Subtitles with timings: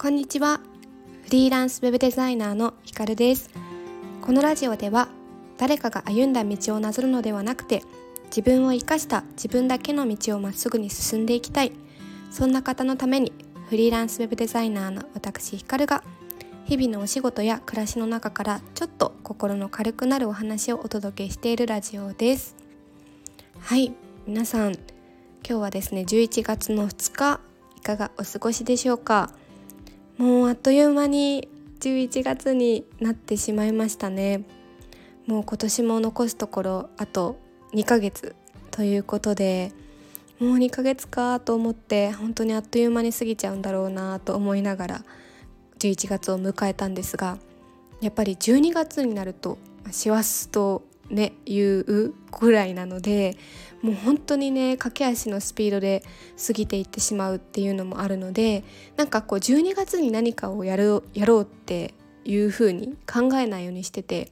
[0.00, 0.60] こんにちは。
[1.24, 3.50] フリーランスウェブデザイナーのひかるです。
[4.22, 5.10] このラジオでは
[5.58, 7.82] 誰かが歩んだ道をなぞるのではなくて
[8.34, 11.72] 自分を生かした自分だけの道をまっすぐに進んでいきたい。
[12.30, 13.34] そんな方のために
[13.68, 16.02] フリーランスウェブデザイナーの私ひかるが
[16.64, 22.56] 日々のお仕事や暮らしの中からちょっと心の軽くなるお話をお届けしているラジオです。
[23.58, 23.92] はい
[24.26, 24.78] 皆さん今
[25.44, 27.40] 日はですね11月の2日
[27.76, 29.34] いかがお過ごしでしょうか？
[30.20, 31.48] もうあっという間に
[31.80, 34.44] 11月になってしまいましたね。
[35.26, 37.38] もう今年も残すところあと
[37.72, 38.36] 2ヶ月
[38.70, 39.72] ということで
[40.38, 45.04] もう2ヶ月かと思って本当にあっという間に過ぎちゃうんだろうなと思いながら
[45.78, 47.38] 11月を迎えたんですが
[48.02, 49.56] やっぱり12月になると
[49.90, 53.36] 師走とね言うぐらいなので
[53.82, 56.02] もう本当にね駆け足のスピードで
[56.46, 58.64] 過ぎていってしまうっていうのもあるので
[58.96, 61.94] なんかこう12月に何かをやるやろうって
[62.24, 64.30] いう風に考えないようにしてて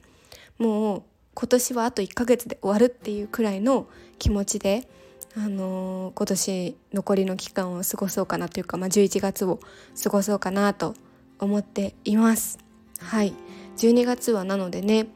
[0.57, 4.89] もう今年はあと1ヶ月で終わるっていうくらいの気持ちで、
[5.37, 9.59] あのー、今年残りの期間を過ごそうかなというか、まあ、11月を
[10.03, 10.95] 過ごそうかなと
[11.39, 12.59] 思っています。
[12.99, 13.33] はい
[13.77, 15.07] 12月はなのでね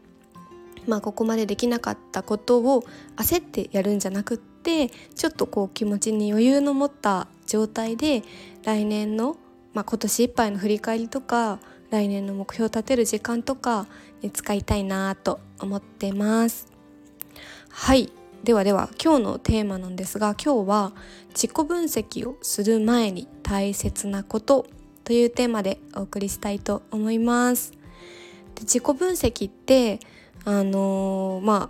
[0.87, 2.83] まあ、ここまでできなかったことを
[3.15, 8.23] 焦ってやるんじゃなくってちょっとこう気持ちに余裕の持った状態で
[8.63, 9.37] 来年の、
[9.73, 13.87] まあ、今年いっぱいの振り返りとか来年の目標を立てる時間とか
[14.21, 16.67] に使いたいなと思ってます。
[17.69, 18.11] はい。
[18.43, 20.91] ではでは今日のテーマなんですが今日は
[21.29, 24.65] 自己分析をする前に大切なこと
[25.05, 27.71] というテーマでお送りしたいと思います。
[28.55, 29.99] で自己分析って
[30.45, 31.69] あのー、ま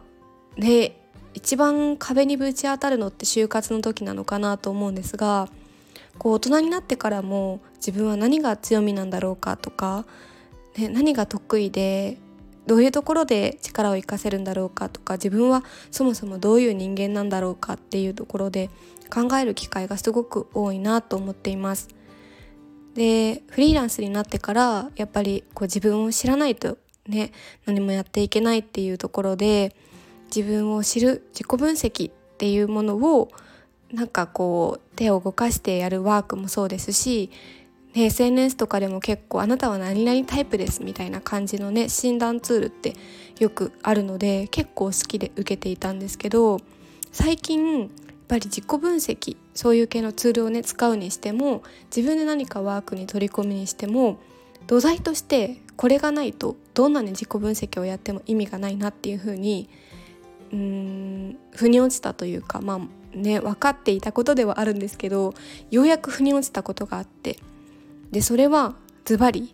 [0.57, 0.99] あね
[1.33, 5.49] 一番壁にぶち当たるのって就活の時なのかなと思うんですが
[6.17, 10.05] こう大人になってからも自分は何が強みなんだろうかとか、
[10.77, 12.17] ね、何が得意で
[12.67, 18.69] どういうところで力を生かせるんだろうかとか自分はそもそもどういう人間なんだろうかっていうところで
[19.13, 21.89] 考える機会がすごく多いなと思っています。
[22.95, 26.77] でフリーランスになってからやっぱりこう自分を知らないと
[27.07, 27.31] ね
[27.65, 29.75] 何もやっていけないっていうところで
[30.35, 33.31] 自分を知る自己分析っていうものを
[33.91, 37.29] なんかこう手を動かしてやるワークもそうですし、
[37.93, 42.95] ね、SNS とかでも結構あなたは何々タイプですみたいな感じのね診断ツールって
[43.39, 46.59] よくあるので結構好きで受けていたんですけど
[47.11, 47.89] 最近やっ
[48.27, 51.61] ぱり自己分析そういう系のツールをね使うにしても
[51.95, 54.17] 自分で何かワークに取り込むにしても
[54.67, 59.69] 土台としてこれがないとどんなに自己分析をやっても意味がないなっていうふうに
[60.51, 65.33] うん腑に落ちたというかまあね分かっていたことではあるんですけど
[65.71, 67.39] ようやく腑に落ちたことがあって
[68.11, 68.75] でそれは
[69.05, 69.53] ズバリ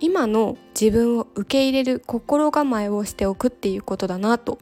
[0.00, 4.58] 今の自分を受け入れる心構えをしておくっていうことだなと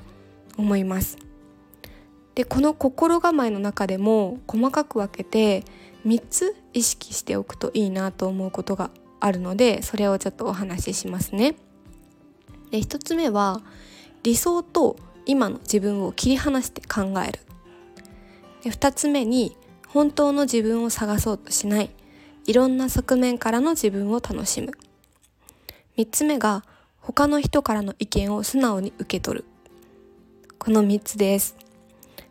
[0.59, 1.17] 思います。
[2.35, 5.65] でこの心構えの中でも細かく分けて
[6.07, 11.55] 3つ意識しておくといいなと思うことがあるのでそれをちょっとお話ししますね。
[12.71, 13.61] で1つ目は
[14.23, 17.41] 理想と今の自分を切り離して考える。
[18.63, 19.57] で2つ目に
[19.89, 21.91] 本当の自分を探そうとしない
[22.47, 24.73] いろんな側面からの自分を楽しむ。
[25.97, 26.65] 3つ目が
[27.01, 29.45] 他の人からの意見を素直に受け取る。
[30.59, 31.57] この3つです。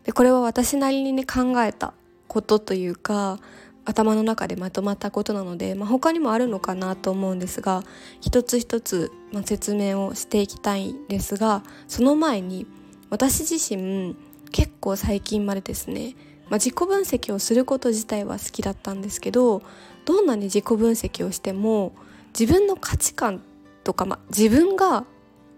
[0.04, 1.92] でこれは私なりにね考えた
[2.28, 3.38] ことというか
[3.90, 7.82] 頭の中でまとまったことなので、まあ、他にもあるのかなと思うんですが
[8.20, 12.66] 一つ一つ、ま説明をしていきたいんですがその前に
[13.10, 14.16] 私自身
[14.52, 16.14] 結構最近までですね、
[16.48, 19.62] まあ、自己分析をすること自体は好きだったんですけど
[20.04, 21.92] どんなに自己分析をしても
[22.38, 23.42] 自分の価値観
[23.84, 25.04] とか、まあ、自分が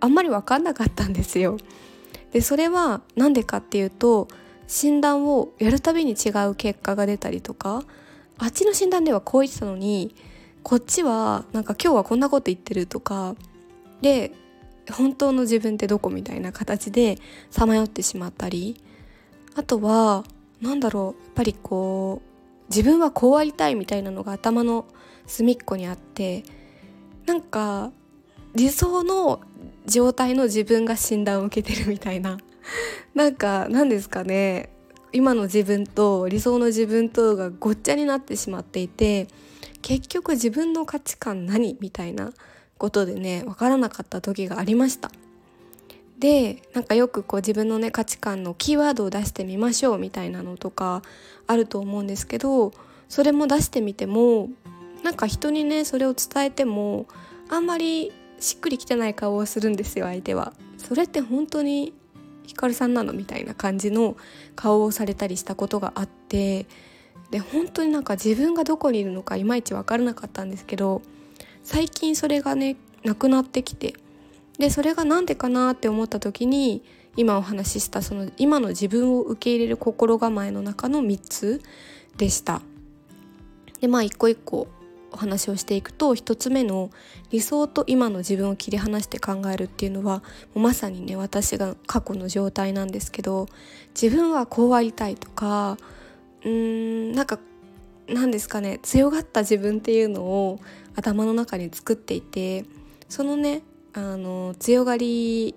[0.00, 1.58] あんまり分かんなかったんですよ。
[2.32, 4.26] でそれは何でかっていうと
[4.66, 7.84] 診断をやるたびに違う結果が出たりとか
[8.42, 10.16] あっちの診断ではこう言ってたのに
[10.64, 13.36] こっちはなんか今日はこんなこと言ってるとか
[14.00, 14.32] で
[14.90, 17.18] 本当の自分ってどこみたいな形で
[17.50, 18.82] さまよってしまったり
[19.54, 20.24] あとは
[20.60, 24.86] 何だろうやっぱりこう自分はこうありたいみたいなのが頭の
[25.26, 26.42] 隅っこにあって
[27.26, 27.92] なんか
[28.56, 29.40] 理想の
[29.86, 32.38] 状態の自分が診断を受けてるみたいな。
[33.14, 34.70] なんか何ですかね。
[35.12, 39.28] 今の自分と理想の自分とがごっちゃになってしまっていて
[39.82, 42.32] 結局自分の価値観何みたいな
[42.78, 45.10] ことでね分からなかった時がありました。
[46.18, 51.02] でなんかよくこう自分のね価値観のキーワードを出してみましょうみたいなのとか
[51.48, 52.72] あると思うんですけど
[53.08, 54.48] それも出してみても
[55.02, 57.06] なんか人にねそれを伝えても
[57.50, 60.52] あんまりしっくりきてない顔をするんですよ相手は。
[60.78, 61.92] それって本当に
[62.44, 64.16] ひかるさんなのみたいな感じの
[64.56, 66.66] 顔をされたりしたことがあって
[67.30, 71.02] で本当になんか自分がどこにいるのかいまいち分からなかったんですけど
[71.62, 73.94] 最近それがねなくなってきて
[74.58, 76.82] でそれが何でかなって思った時に
[77.16, 81.62] 今お話ししたその今の自分を受け入れる心構えの中の3つ
[82.16, 82.62] でした。
[83.80, 84.68] でまあ一個一個
[85.12, 86.90] お話をしていくと1つ目の
[87.30, 90.22] 理想と今の自分を切り離して考えるっていうのは
[90.54, 93.46] まさにね私が過去の状態なんですけど
[94.00, 95.76] 自分はこうありたいとか
[96.44, 97.38] うーんなんか
[98.08, 100.60] 何ですかね強がった自分っていうのを
[100.96, 102.64] 頭の中に作っていて
[103.08, 103.62] そのね
[103.94, 105.54] あの強がり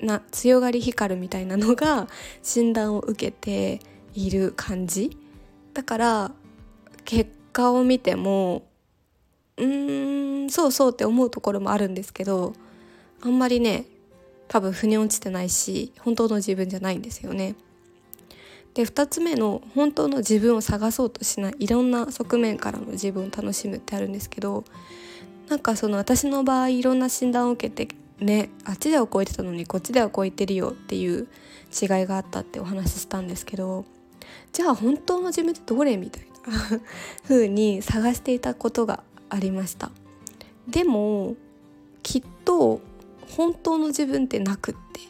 [0.00, 2.08] な強がり光るみたいなのが
[2.42, 3.80] 診断を受けて
[4.14, 5.16] いる感じ。
[5.72, 6.32] だから
[7.04, 8.62] 結果を見ても
[9.56, 12.54] うんそうそうって思うところもあるんですけど
[13.22, 13.84] あんまりね
[14.48, 17.54] 多分腑に落ちてないし本当の自分じゃないんですよね。
[18.74, 24.64] で2つ目の本当の自分を探そうとしないいろんな側面からの自分を楽しむってあるんですけど
[25.48, 31.28] なんかその私の場合いろんな診断を受けてねあっちでは超えてたのにこっちでは超えてるよっていう
[31.70, 33.84] 違いがあったってお話ししたんですけど
[34.52, 36.80] じゃあ本当の自分ってどれみたいな
[37.28, 39.04] 風に探していたことが
[39.34, 39.90] ありました
[40.68, 41.36] でも
[42.02, 42.80] きっと
[43.36, 45.00] 本当の自分ってなくって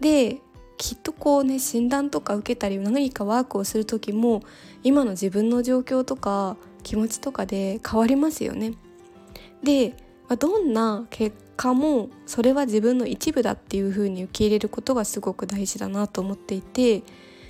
[0.00, 0.40] で
[0.76, 4.42] きっとこうね診断とか受けたり何かワークをする時も
[4.82, 8.72] 今の自分の状況とか気持ちとかで変わりますよね。
[9.62, 9.94] で、
[10.38, 17.02] どんな結果もそれは自分の一部だっていう風に受け入れることがすごく大事だなと思っていて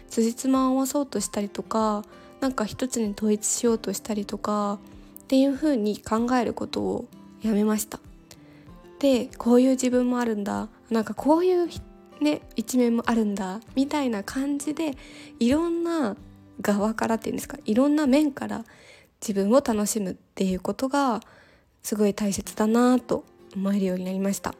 [0.08, 2.04] 辻褄を合わそうとしたりとか
[2.40, 4.78] なんか一つに統一しようとしたりとか
[5.28, 7.06] っていう風に考えることを
[7.42, 8.00] やめました。
[8.98, 10.70] でこういう自分もあるんだ。
[10.88, 11.68] なんかこういう
[12.22, 14.92] ね一面もあるんだみたいな感じで
[15.38, 16.16] いろんな
[16.62, 18.64] 側からっていうんですかいろんな面から
[19.20, 21.20] 自分を楽しむっていうことが
[21.82, 24.54] すごい大切だなと思えるようになりました。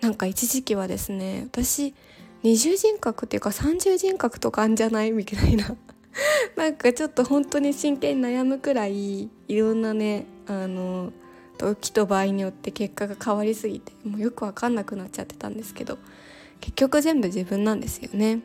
[0.00, 1.94] なんか一時期はですね私
[2.42, 5.12] 二重人格っていうか三重人格とかあんじゃない？
[5.12, 5.76] みたいな
[6.56, 11.12] なんかちょっと本当に真剣に悩むくらいいろんなねあの
[11.58, 15.98] 時と場合によって結果が変わりすぎてもうよく分かんなくなっちゃってたんですけど
[16.60, 18.40] 結局全部自分なんですよね。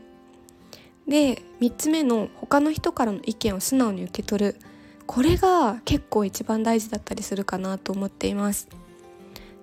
[1.07, 4.55] で3つ目の他の人からの意見を素直に受け取る
[5.05, 8.67] これが結構一番大事だったりするかなと思っています。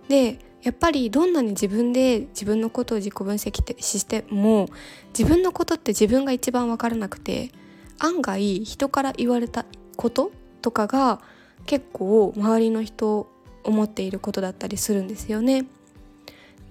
[0.08, 4.69] でやっぱりどんなに自分で自分のことを自己分析しても
[5.16, 7.50] 自分のことって自分が一番分からなくて
[8.02, 9.64] 案外人から言われた
[9.96, 11.20] こととかが
[11.66, 13.31] 結構周りの人
[13.62, 15.66] 思っていることだったりするんですよね。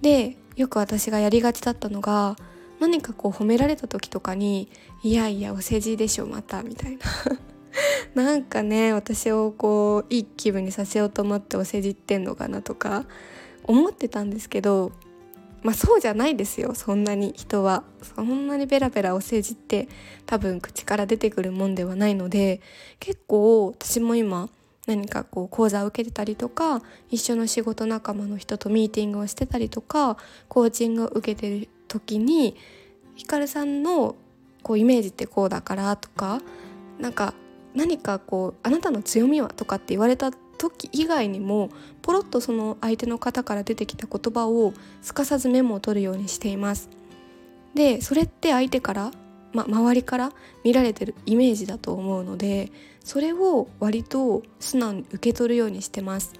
[0.02, 2.36] でよく私がやりがちだったのが
[2.80, 4.68] 何かこう褒められた時とかに
[5.02, 7.00] 「いやいやお世辞でしょまた」みたいな
[8.22, 13.06] なんかね私をこういい気分にさせようと思ってお世辞言ってんのかなとか
[13.64, 14.92] 思ってたんですけど
[15.62, 16.74] まあそうじゃないですよ。
[16.74, 17.84] そんなに人は。
[18.02, 19.88] そんなにベラベラお世辞って
[20.26, 22.60] 多分口から出てくるもんではないので
[22.98, 24.48] 結構私も今
[24.86, 30.16] 何かこう講座を受けてたりとか一緒の仕事仲間の人とミーティングをしてたりとか
[30.48, 32.56] コーチングを受けてる時に
[33.14, 34.16] ひかるさんの
[34.62, 36.40] こうイメージってこうだからとか
[36.98, 37.34] なんか
[37.74, 40.30] 何かこうあなたの強みはとかって言われた
[40.70, 41.70] 時以外にも
[42.02, 46.88] ポロッとその相手の方から出てきた言葉をすかさずメモを取るようにしています。
[47.74, 49.12] でそれって相手から
[49.52, 50.32] ま、周りから
[50.64, 52.72] 見られてるイメージだと思うので
[53.04, 56.32] それを割と素直に受け取るようにしてます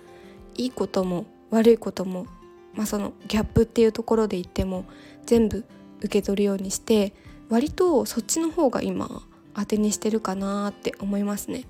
[0.56, 2.26] いいことも悪いことも、
[2.74, 4.86] まあ、そのギャップっていうところで言っても
[5.26, 5.64] 全部
[5.98, 7.12] 受け取るようにして
[7.48, 9.22] 割とそっちの方が今
[9.54, 11.64] 当てにしてるかなって思いますね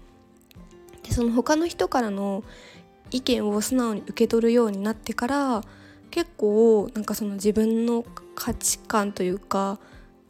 [1.03, 2.45] でその他の人からの
[3.11, 5.63] 意見を素直に受け取るようになってから
[6.11, 8.05] 結構なんかその自分の
[8.35, 9.79] 価値観というか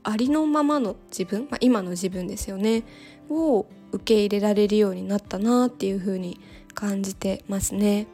[0.02, 2.82] ありのままの自分、まあ、今の自分ですよね
[3.30, 6.40] を受け入れられるようになったなっていう風に
[6.74, 8.06] 感じてますね。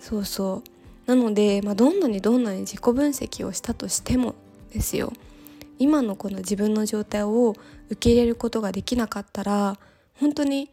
[0.00, 0.74] そうそう
[1.06, 4.34] なので、まあ、どんなにどんなに自己分析をしたとしても
[4.72, 5.12] ですよ
[5.78, 7.54] 今のこの自分の状態を
[7.88, 9.78] 受け入れることができなかったら
[10.20, 10.70] 本当に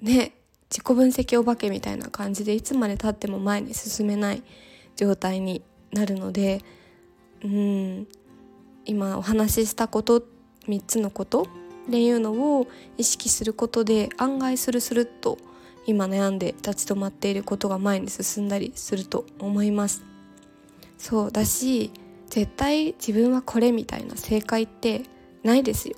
[0.00, 0.32] ね
[0.70, 4.42] 自己分析お化けみたいな感じでいつまでたっても前に進めない
[4.96, 6.62] 状態になるので
[7.42, 8.06] うん
[8.84, 10.22] 今お話ししたこと
[10.66, 15.38] 3つのことっていうのを意識することで案外スルスルっと
[15.86, 20.02] 今悩んで立ち止まっていることが前に進んだりすると思います。
[20.98, 21.90] そうだし
[22.28, 25.04] 絶対自分はこれみたいな正解って
[25.42, 25.96] ないですよ。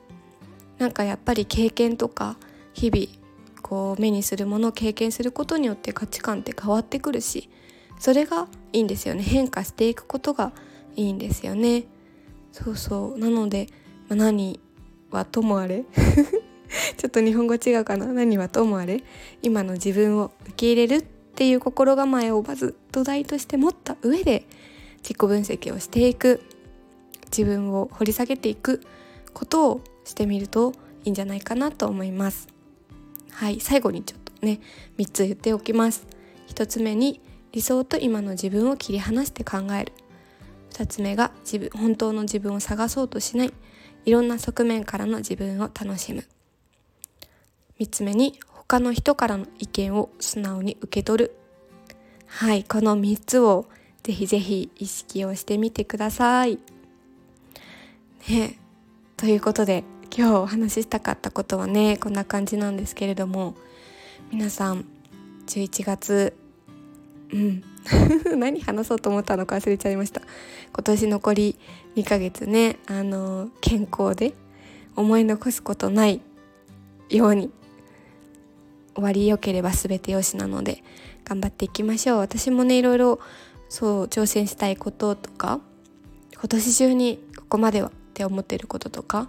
[0.78, 2.36] なんかやっぱり経験とか
[2.72, 3.19] 日々
[3.60, 7.48] こう目にするものを経験することによって価値観って変わってくるし
[8.00, 9.22] それがいいんですよね。
[9.22, 10.52] 変化していくことが
[10.96, 11.84] いいんですよね。
[12.50, 13.18] そうそう。
[13.18, 13.66] なので、
[14.08, 14.58] まあ、何
[15.10, 15.84] はともあれ
[16.96, 18.06] ちょっと日本語違うかな。
[18.06, 19.04] 何はともあれ
[19.42, 24.46] 今の自分を受け入れるっていう心構えをまず土台として持った上で
[25.02, 26.42] 自己分析をしていく
[27.26, 28.82] 自分を掘り下げていく
[29.34, 30.72] ことをしてみると
[31.04, 32.59] いいんじゃないかなと思います。
[33.32, 34.60] はい最後にちょっとね
[34.98, 36.06] 3つ言っておきます。
[36.48, 37.20] 1つ目に
[37.52, 39.92] 理想と今の自分を切り離して考える。
[40.72, 43.52] 2つ目が自分本当の自分を探そうとしない。
[44.04, 46.24] いろんな側面からの自分を楽しむ。
[47.78, 51.36] 3つ目に他の人からの意見を素直に受け取る。
[52.26, 53.66] はいこの3つを
[54.02, 56.58] ぜひぜひ意識をしてみてください。
[58.28, 58.58] ね
[59.16, 59.84] ということで
[60.16, 63.54] 今日お話ししたかったことはねこんな感じなんですけれども
[64.32, 64.84] 皆さん
[65.46, 66.36] 11月
[67.32, 67.62] うん。
[68.38, 70.20] 何話そうと思ったのか忘れちゃいました。
[70.72, 71.56] 今年残り
[71.96, 74.34] 2ヶ月ねあの健康で
[74.96, 76.20] 思い残すことない
[77.08, 77.50] ように
[78.94, 80.82] 終わりよければ全てよしなので
[81.24, 82.18] 頑張っていきましょう。
[82.18, 83.20] 私もねいろいろ
[83.68, 85.60] そう挑戦したいこととか
[86.34, 89.28] 今年中にここまではって思ってることとか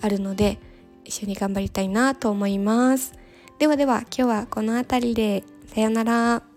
[0.00, 0.58] あるので
[1.04, 3.14] 一緒に頑張りたいなと思います。
[3.58, 6.49] ではでは今日はこの辺りでさようなら。